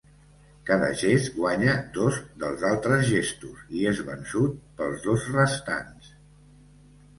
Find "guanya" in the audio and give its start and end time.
1.35-1.75